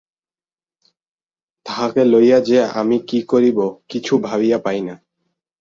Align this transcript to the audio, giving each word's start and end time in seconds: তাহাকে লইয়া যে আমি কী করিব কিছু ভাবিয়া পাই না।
তাহাকে 1.65 2.01
লইয়া 2.05 2.39
যে 2.41 2.57
আমি 2.73 2.97
কী 3.07 3.19
করিব 3.21 3.57
কিছু 3.89 4.13
ভাবিয়া 4.17 4.57
পাই 4.57 4.79
না। 4.81 4.95